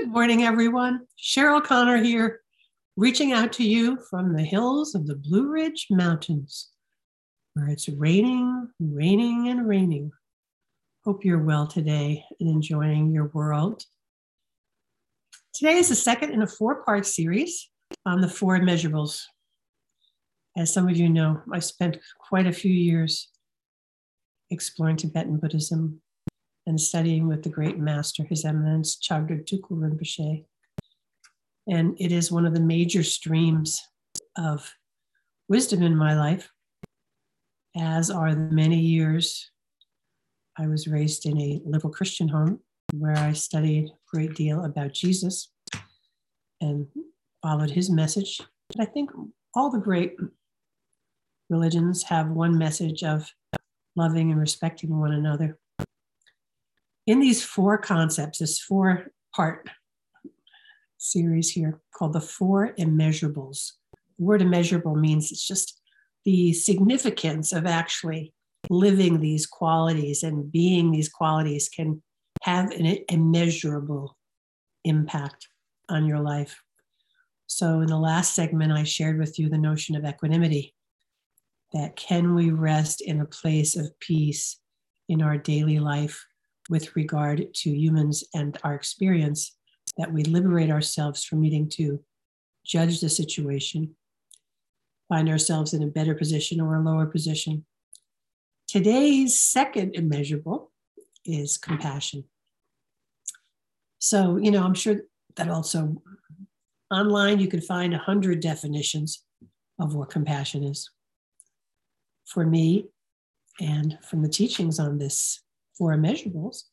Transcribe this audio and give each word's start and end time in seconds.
Good 0.00 0.12
morning, 0.12 0.44
everyone. 0.44 1.06
Cheryl 1.22 1.62
Conner 1.62 1.98
here, 1.98 2.40
reaching 2.96 3.32
out 3.32 3.52
to 3.52 3.62
you 3.62 3.98
from 4.08 4.32
the 4.32 4.42
hills 4.42 4.94
of 4.94 5.06
the 5.06 5.14
Blue 5.14 5.46
Ridge 5.46 5.88
Mountains, 5.90 6.70
where 7.52 7.68
it's 7.68 7.86
raining, 7.86 8.70
raining, 8.80 9.48
and 9.48 9.68
raining. 9.68 10.10
Hope 11.04 11.22
you're 11.22 11.44
well 11.44 11.66
today 11.66 12.24
and 12.40 12.48
enjoying 12.48 13.10
your 13.10 13.26
world. 13.34 13.84
Today 15.52 15.76
is 15.76 15.90
the 15.90 15.94
second 15.94 16.30
in 16.30 16.40
a 16.40 16.46
four 16.46 16.82
part 16.82 17.04
series 17.04 17.68
on 18.06 18.22
the 18.22 18.28
four 18.28 18.58
immeasurables. 18.58 19.20
As 20.56 20.72
some 20.72 20.88
of 20.88 20.96
you 20.96 21.10
know, 21.10 21.42
I 21.52 21.58
spent 21.58 21.98
quite 22.18 22.46
a 22.46 22.52
few 22.52 22.72
years 22.72 23.28
exploring 24.50 24.96
Tibetan 24.96 25.36
Buddhism 25.36 26.00
and 26.66 26.80
studying 26.80 27.26
with 27.26 27.42
the 27.42 27.48
great 27.48 27.78
master, 27.78 28.24
His 28.24 28.44
Eminence 28.44 28.96
Chagdud 28.96 29.46
Tulku 29.46 29.70
Rinpoche. 29.70 30.44
And 31.68 31.96
it 32.00 32.12
is 32.12 32.32
one 32.32 32.46
of 32.46 32.54
the 32.54 32.60
major 32.60 33.02
streams 33.02 33.80
of 34.36 34.74
wisdom 35.48 35.82
in 35.82 35.96
my 35.96 36.14
life, 36.14 36.50
as 37.76 38.10
are 38.10 38.34
the 38.34 38.40
many 38.40 38.78
years 38.78 39.50
I 40.58 40.66
was 40.66 40.86
raised 40.86 41.26
in 41.26 41.40
a 41.40 41.60
liberal 41.64 41.92
Christian 41.92 42.28
home 42.28 42.60
where 42.92 43.16
I 43.16 43.32
studied 43.32 43.88
a 43.88 43.92
great 44.12 44.34
deal 44.34 44.64
about 44.64 44.92
Jesus 44.92 45.50
and 46.60 46.86
followed 47.42 47.70
his 47.70 47.88
message. 47.88 48.40
But 48.68 48.82
I 48.82 48.90
think 48.90 49.10
all 49.54 49.70
the 49.70 49.78
great 49.78 50.16
religions 51.48 52.02
have 52.04 52.28
one 52.28 52.58
message 52.58 53.02
of 53.02 53.28
loving 53.96 54.30
and 54.30 54.40
respecting 54.40 54.98
one 54.98 55.12
another 55.12 55.58
in 57.06 57.20
these 57.20 57.44
four 57.44 57.78
concepts, 57.78 58.38
this 58.38 58.60
four 58.60 59.12
part 59.34 59.68
series 60.98 61.50
here 61.50 61.80
called 61.94 62.12
the 62.12 62.20
four 62.20 62.74
immeasurables. 62.78 63.72
The 64.18 64.24
word 64.24 64.42
immeasurable 64.42 64.94
means 64.94 65.32
it's 65.32 65.46
just 65.46 65.80
the 66.24 66.52
significance 66.52 67.52
of 67.52 67.66
actually 67.66 68.34
living 68.68 69.20
these 69.20 69.46
qualities 69.46 70.22
and 70.22 70.52
being 70.52 70.90
these 70.90 71.08
qualities 71.08 71.68
can 71.68 72.02
have 72.42 72.70
an 72.72 72.98
immeasurable 73.08 74.16
impact 74.84 75.48
on 75.88 76.06
your 76.06 76.20
life. 76.20 76.62
So, 77.46 77.80
in 77.80 77.86
the 77.86 77.98
last 77.98 78.34
segment, 78.34 78.72
I 78.72 78.84
shared 78.84 79.18
with 79.18 79.38
you 79.38 79.48
the 79.48 79.58
notion 79.58 79.96
of 79.96 80.04
equanimity 80.04 80.74
that 81.72 81.96
can 81.96 82.34
we 82.34 82.50
rest 82.50 83.00
in 83.00 83.20
a 83.20 83.26
place 83.26 83.76
of 83.76 83.98
peace 84.00 84.58
in 85.08 85.22
our 85.22 85.36
daily 85.36 85.78
life 85.78 86.24
with 86.70 86.94
regard 86.96 87.52
to 87.52 87.70
humans 87.70 88.24
and 88.32 88.56
our 88.62 88.74
experience, 88.74 89.56
that 89.98 90.12
we 90.12 90.22
liberate 90.22 90.70
ourselves 90.70 91.24
from 91.24 91.40
needing 91.40 91.68
to 91.68 92.02
judge 92.64 93.00
the 93.00 93.08
situation, 93.08 93.96
find 95.08 95.28
ourselves 95.28 95.74
in 95.74 95.82
a 95.82 95.88
better 95.88 96.14
position 96.14 96.60
or 96.60 96.76
a 96.76 96.82
lower 96.82 97.06
position. 97.06 97.66
Today's 98.68 99.38
second 99.38 99.96
immeasurable 99.96 100.70
is 101.26 101.58
compassion. 101.58 102.24
So, 103.98 104.36
you 104.36 104.52
know, 104.52 104.62
I'm 104.62 104.74
sure 104.74 105.02
that 105.36 105.50
also 105.50 106.00
online 106.90 107.40
you 107.40 107.48
can 107.48 107.60
find 107.60 107.92
a 107.92 107.98
hundred 107.98 108.40
definitions 108.40 109.24
of 109.80 109.94
what 109.96 110.10
compassion 110.10 110.62
is. 110.62 110.88
For 112.26 112.46
me, 112.46 112.86
and 113.60 113.98
from 114.08 114.22
the 114.22 114.28
teachings 114.28 114.78
on 114.78 114.98
this 114.98 115.42
four 115.80 115.96
immeasurables, 115.96 116.64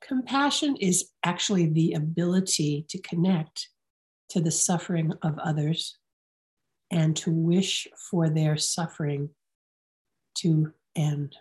compassion 0.00 0.76
is 0.76 1.10
actually 1.24 1.66
the 1.66 1.94
ability 1.94 2.86
to 2.88 3.02
connect 3.02 3.68
to 4.28 4.40
the 4.40 4.52
suffering 4.52 5.12
of 5.22 5.36
others 5.40 5.98
and 6.92 7.16
to 7.16 7.32
wish 7.32 7.88
for 8.08 8.30
their 8.30 8.56
suffering 8.56 9.30
to 10.36 10.72
end. 10.94 11.34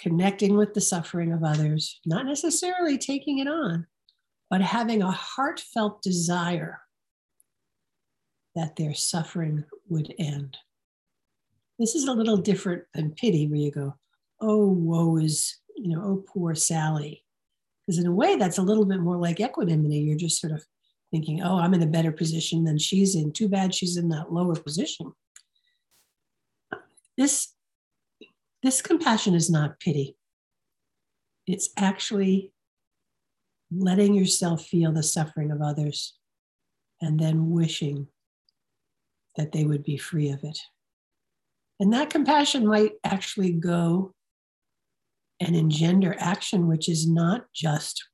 Connecting 0.00 0.56
with 0.56 0.74
the 0.74 0.80
suffering 0.80 1.32
of 1.32 1.44
others, 1.44 2.00
not 2.04 2.26
necessarily 2.26 2.98
taking 2.98 3.38
it 3.38 3.46
on, 3.46 3.86
but 4.50 4.60
having 4.60 5.02
a 5.02 5.10
heartfelt 5.12 6.02
desire 6.02 6.80
that 8.56 8.74
their 8.74 8.92
suffering 8.92 9.64
would 9.88 10.12
end. 10.18 10.56
This 11.78 11.94
is 11.94 12.06
a 12.06 12.12
little 12.12 12.36
different 12.36 12.84
than 12.94 13.10
pity, 13.10 13.46
where 13.46 13.58
you 13.58 13.70
go, 13.70 13.96
oh, 14.40 14.66
woe 14.66 15.16
is, 15.16 15.58
you 15.76 15.88
know, 15.88 16.02
oh, 16.04 16.24
poor 16.26 16.54
Sally. 16.54 17.24
Because 17.86 17.98
in 17.98 18.06
a 18.06 18.12
way, 18.12 18.36
that's 18.36 18.58
a 18.58 18.62
little 18.62 18.84
bit 18.84 19.00
more 19.00 19.16
like 19.16 19.40
equanimity. 19.40 19.98
You're 19.98 20.16
just 20.16 20.40
sort 20.40 20.52
of 20.52 20.64
thinking, 21.10 21.42
oh, 21.42 21.58
I'm 21.58 21.74
in 21.74 21.82
a 21.82 21.86
better 21.86 22.12
position 22.12 22.64
than 22.64 22.78
she's 22.78 23.14
in. 23.14 23.32
Too 23.32 23.48
bad 23.48 23.74
she's 23.74 23.96
in 23.96 24.08
that 24.10 24.32
lower 24.32 24.54
position. 24.54 25.12
This, 27.16 27.52
this 28.62 28.80
compassion 28.80 29.34
is 29.34 29.50
not 29.50 29.78
pity. 29.80 30.16
It's 31.46 31.70
actually 31.76 32.52
letting 33.70 34.14
yourself 34.14 34.64
feel 34.64 34.92
the 34.92 35.02
suffering 35.02 35.50
of 35.50 35.60
others 35.60 36.14
and 37.00 37.18
then 37.18 37.50
wishing 37.50 38.08
that 39.36 39.52
they 39.52 39.64
would 39.64 39.82
be 39.82 39.96
free 39.96 40.30
of 40.30 40.42
it. 40.42 40.58
And 41.84 41.92
that 41.92 42.08
compassion 42.08 42.66
might 42.66 42.92
actually 43.04 43.52
go 43.52 44.14
and 45.38 45.54
engender 45.54 46.16
action, 46.18 46.66
which 46.66 46.88
is 46.88 47.06
not 47.06 47.52
just 47.52 48.08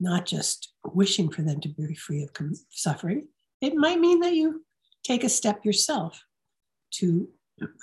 not 0.00 0.24
just 0.24 0.72
wishing 0.82 1.28
for 1.28 1.42
them 1.42 1.60
to 1.60 1.68
be 1.68 1.94
free 1.94 2.22
of 2.22 2.30
suffering. 2.70 3.28
It 3.60 3.74
might 3.74 4.00
mean 4.00 4.20
that 4.20 4.32
you 4.32 4.64
take 5.02 5.24
a 5.24 5.28
step 5.28 5.62
yourself 5.62 6.24
to 6.92 7.28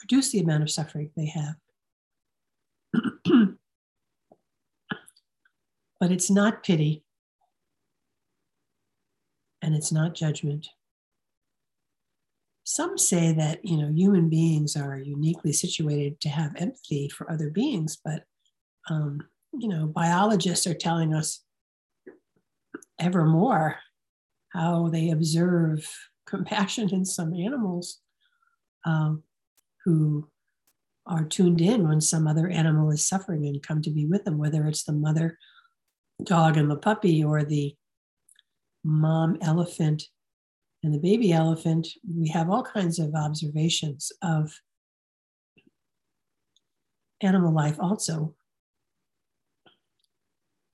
reduce 0.02 0.32
the 0.32 0.40
amount 0.40 0.64
of 0.64 0.72
suffering 0.72 1.12
they 1.16 1.28
have. 1.28 1.58
but 6.00 6.12
it's 6.12 6.32
not 6.32 6.64
pity 6.64 7.04
and 9.62 9.76
it's 9.76 9.92
not 9.92 10.16
judgment. 10.16 10.70
Some 12.72 12.98
say 12.98 13.34
that 13.34 13.66
you 13.66 13.76
know 13.76 13.92
human 13.92 14.30
beings 14.30 14.78
are 14.78 14.98
uniquely 14.98 15.52
situated 15.52 16.22
to 16.22 16.30
have 16.30 16.56
empathy 16.56 17.10
for 17.10 17.30
other 17.30 17.50
beings, 17.50 17.98
but 18.02 18.24
um, 18.90 19.20
you 19.52 19.68
know 19.68 19.88
biologists 19.88 20.66
are 20.68 20.74
telling 20.74 21.14
us 21.14 21.44
ever 22.98 23.26
more 23.26 23.76
how 24.54 24.88
they 24.88 25.10
observe 25.10 25.86
compassion 26.26 26.90
in 26.94 27.04
some 27.04 27.34
animals 27.34 28.00
um, 28.86 29.24
who 29.84 30.30
are 31.06 31.26
tuned 31.26 31.60
in 31.60 31.90
when 31.90 32.00
some 32.00 32.26
other 32.26 32.48
animal 32.48 32.90
is 32.90 33.06
suffering 33.06 33.46
and 33.48 33.62
come 33.62 33.82
to 33.82 33.90
be 33.90 34.06
with 34.06 34.24
them, 34.24 34.38
whether 34.38 34.66
it's 34.66 34.86
the 34.86 34.94
mother 34.94 35.38
dog 36.24 36.56
and 36.56 36.72
the 36.72 36.78
puppy 36.78 37.22
or 37.22 37.44
the 37.44 37.76
mom 38.82 39.38
elephant 39.42 40.04
and 40.84 40.94
the 40.94 41.00
baby 41.00 41.32
elephant, 41.32 41.88
we 42.08 42.30
have 42.30 42.50
all 42.50 42.64
kinds 42.64 43.00
of 43.00 43.14
observations 43.14 44.12
of 44.22 44.52
animal 47.22 47.54
life 47.54 47.78
also 47.80 48.34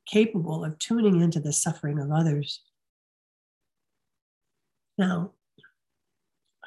capable 0.06 0.64
of 0.64 0.80
tuning 0.80 1.22
into 1.22 1.40
the 1.40 1.52
suffering 1.52 2.00
of 2.00 2.12
others. 2.12 2.62
Now, 4.98 5.32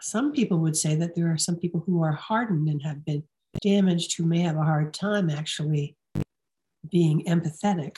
some 0.01 0.33
people 0.33 0.59
would 0.59 0.77
say 0.77 0.95
that 0.97 1.15
there 1.15 1.33
are 1.33 1.39
some 1.39 1.57
people 1.57 1.83
who 1.85 2.03
are 2.03 2.13
hardened 2.13 2.69
and 2.69 2.83
have 2.83 3.05
been 3.05 3.25
damaged 3.63 4.17
who 4.17 4.25
may 4.25 4.41
have 4.41 4.57
a 4.57 4.63
hard 4.63 4.95
time 4.95 5.31
actually 5.31 5.97
being 6.91 7.25
empathetic. 7.25 7.97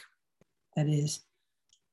That 0.76 0.88
is, 0.88 1.20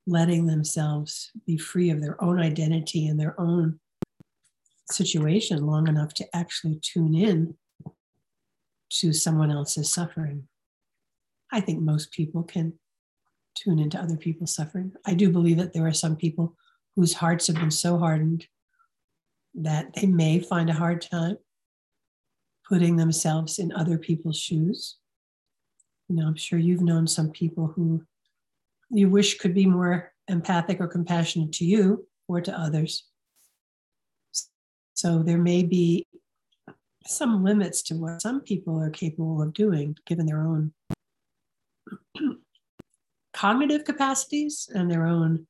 letting 0.07 0.47
themselves 0.47 1.31
be 1.45 1.57
free 1.57 1.89
of 1.89 2.01
their 2.01 2.21
own 2.23 2.39
identity 2.39 3.07
and 3.07 3.19
their 3.19 3.39
own 3.39 3.79
situation 4.91 5.65
long 5.65 5.87
enough 5.87 6.13
to 6.15 6.35
actually 6.35 6.79
tune 6.81 7.15
in 7.15 7.55
to 8.89 9.13
someone 9.13 9.51
else's 9.51 9.91
suffering. 9.93 10.47
I 11.51 11.61
think 11.61 11.81
most 11.81 12.11
people 12.11 12.43
can 12.43 12.73
tune 13.55 13.79
into 13.79 13.99
other 13.99 14.17
people's 14.17 14.55
suffering. 14.55 14.93
I 15.05 15.13
do 15.13 15.29
believe 15.29 15.57
that 15.57 15.73
there 15.73 15.85
are 15.85 15.93
some 15.93 16.15
people 16.15 16.55
whose 16.95 17.13
hearts 17.13 17.47
have 17.47 17.57
been 17.57 17.71
so 17.71 17.97
hardened 17.97 18.47
that 19.55 19.93
they 19.93 20.07
may 20.07 20.39
find 20.39 20.69
a 20.69 20.73
hard 20.73 21.01
time 21.01 21.37
putting 22.67 22.95
themselves 22.95 23.59
in 23.59 23.71
other 23.71 23.97
people's 23.97 24.39
shoes. 24.39 24.97
You 26.07 26.15
know, 26.15 26.27
I'm 26.27 26.35
sure 26.35 26.59
you've 26.59 26.81
known 26.81 27.07
some 27.07 27.31
people 27.31 27.67
who 27.67 28.03
you 28.89 29.09
wish 29.09 29.37
could 29.37 29.53
be 29.53 29.65
more 29.65 30.11
empathic 30.27 30.79
or 30.79 30.87
compassionate 30.87 31.51
to 31.53 31.65
you 31.65 32.07
or 32.27 32.41
to 32.41 32.57
others. 32.57 33.05
So 34.93 35.23
there 35.23 35.37
may 35.37 35.63
be 35.63 36.07
some 37.05 37.43
limits 37.43 37.81
to 37.83 37.95
what 37.95 38.21
some 38.21 38.41
people 38.41 38.79
are 38.81 38.89
capable 38.89 39.41
of 39.41 39.53
doing 39.53 39.95
given 40.05 40.25
their 40.25 40.41
own 40.41 40.73
cognitive 43.33 43.85
capacities 43.85 44.69
and 44.73 44.91
their 44.91 45.05
own 45.05 45.47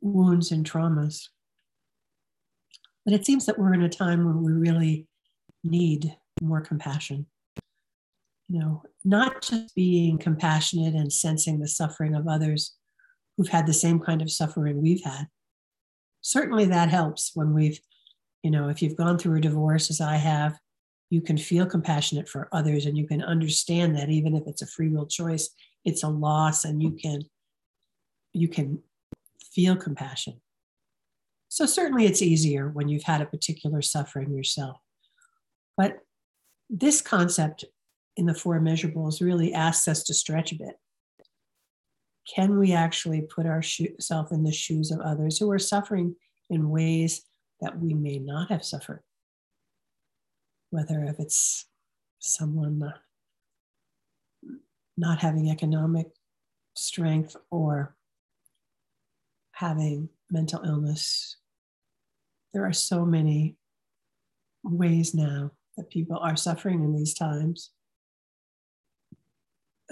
wounds 0.00 0.52
and 0.52 0.70
traumas. 0.70 1.28
But 3.04 3.14
it 3.14 3.24
seems 3.24 3.46
that 3.46 3.58
we're 3.58 3.74
in 3.74 3.82
a 3.82 3.88
time 3.88 4.24
when 4.24 4.42
we 4.42 4.52
really 4.52 5.06
need 5.64 6.14
more 6.42 6.60
compassion. 6.60 7.26
You 8.48 8.60
know, 8.60 8.82
not 9.04 9.42
just 9.42 9.74
being 9.74 10.18
compassionate 10.18 10.94
and 10.94 11.12
sensing 11.12 11.58
the 11.58 11.68
suffering 11.68 12.14
of 12.14 12.28
others 12.28 12.76
who've 13.36 13.48
had 13.48 13.66
the 13.66 13.72
same 13.72 14.00
kind 14.00 14.22
of 14.22 14.30
suffering 14.30 14.80
we've 14.80 15.02
had. 15.02 15.26
Certainly 16.20 16.66
that 16.66 16.88
helps 16.88 17.32
when 17.34 17.52
we've, 17.52 17.80
you 18.42 18.50
know, 18.50 18.68
if 18.68 18.82
you've 18.82 18.96
gone 18.96 19.18
through 19.18 19.38
a 19.38 19.40
divorce 19.40 19.90
as 19.90 20.00
I 20.00 20.16
have, 20.16 20.58
you 21.10 21.20
can 21.20 21.38
feel 21.38 21.66
compassionate 21.66 22.28
for 22.28 22.48
others 22.52 22.86
and 22.86 22.96
you 22.96 23.06
can 23.06 23.22
understand 23.22 23.96
that 23.96 24.08
even 24.08 24.34
if 24.34 24.44
it's 24.46 24.62
a 24.62 24.66
free 24.66 24.88
will 24.88 25.06
choice, 25.06 25.50
it's 25.84 26.02
a 26.02 26.08
loss 26.08 26.64
and 26.64 26.82
you 26.82 26.92
can 26.92 27.22
you 28.32 28.48
can 28.48 28.82
feel 29.52 29.76
compassion. 29.76 30.40
So 31.48 31.64
certainly 31.64 32.04
it's 32.04 32.20
easier 32.20 32.68
when 32.68 32.88
you've 32.88 33.04
had 33.04 33.22
a 33.22 33.26
particular 33.26 33.80
suffering 33.80 34.34
yourself. 34.34 34.78
But 35.76 36.00
this 36.68 37.00
concept 37.00 37.64
in 38.16 38.26
the 38.26 38.34
four 38.34 38.60
measurables 38.60 39.20
really 39.20 39.52
asks 39.52 39.88
us 39.88 40.02
to 40.04 40.14
stretch 40.14 40.52
a 40.52 40.56
bit. 40.56 40.78
Can 42.34 42.58
we 42.58 42.72
actually 42.72 43.22
put 43.22 43.46
ourselves 43.46 44.32
in 44.32 44.42
the 44.42 44.52
shoes 44.52 44.90
of 44.90 45.00
others 45.00 45.38
who 45.38 45.50
are 45.50 45.58
suffering 45.58 46.16
in 46.50 46.70
ways 46.70 47.22
that 47.60 47.78
we 47.78 47.94
may 47.94 48.18
not 48.18 48.50
have 48.50 48.64
suffered? 48.64 49.02
Whether 50.70 51.04
if 51.04 51.20
it's 51.20 51.66
someone 52.18 52.92
not 54.96 55.18
having 55.20 55.50
economic 55.50 56.08
strength 56.74 57.36
or 57.50 57.96
having 59.52 60.08
mental 60.30 60.62
illness. 60.64 61.36
There 62.52 62.64
are 62.64 62.72
so 62.72 63.04
many 63.04 63.56
ways 64.62 65.14
now 65.14 65.52
that 65.76 65.90
people 65.90 66.18
are 66.18 66.36
suffering 66.36 66.82
in 66.82 66.94
these 66.94 67.14
times. 67.14 67.70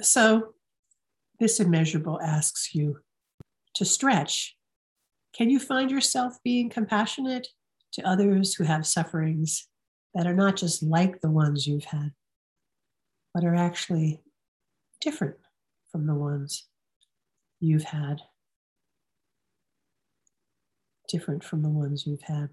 So, 0.00 0.54
this 1.38 1.60
immeasurable 1.60 2.20
asks 2.20 2.74
you 2.74 2.98
to 3.74 3.84
stretch. 3.84 4.56
Can 5.36 5.50
you 5.50 5.58
find 5.58 5.90
yourself 5.90 6.38
being 6.44 6.68
compassionate 6.68 7.48
to 7.92 8.08
others 8.08 8.54
who 8.54 8.64
have 8.64 8.86
sufferings 8.86 9.68
that 10.14 10.26
are 10.26 10.34
not 10.34 10.56
just 10.56 10.82
like 10.82 11.20
the 11.20 11.30
ones 11.30 11.66
you've 11.66 11.84
had, 11.84 12.12
but 13.32 13.44
are 13.44 13.54
actually 13.54 14.22
different 15.00 15.36
from 15.90 16.06
the 16.06 16.14
ones 16.14 16.66
you've 17.60 17.84
had, 17.84 18.22
different 21.08 21.42
from 21.42 21.62
the 21.62 21.68
ones 21.68 22.06
you've 22.06 22.22
had. 22.22 22.50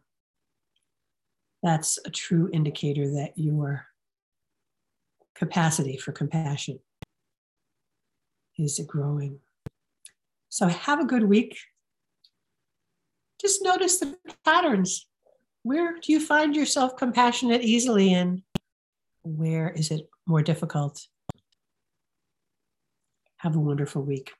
That's 1.64 2.00
a 2.06 2.10
true 2.10 2.50
indicator 2.52 3.08
that 3.12 3.34
your 3.36 3.86
capacity 5.36 5.98
for 5.98 6.12
compassion 6.12 6.80
is 8.66 8.80
it 8.80 8.88
growing. 8.88 9.40
So 10.50 10.68
have 10.68 11.00
a 11.00 11.06
good 11.06 11.24
week. 11.24 11.58
Just 13.40 13.64
notice 13.64 14.00
the 14.00 14.18
patterns. 14.46 15.08
Where 15.64 16.00
do 16.00 16.12
you 16.12 16.20
find 16.20 16.56
yourself 16.56 16.98
compassionate 16.98 17.62
easily 17.62 18.14
and 18.14 18.42
where 19.24 19.70
is 19.70 19.92
it 19.92 20.10
more 20.26 20.42
difficult? 20.42 21.08
Have 23.38 23.56
a 23.56 23.60
wonderful 23.60 24.04
week. 24.04 24.32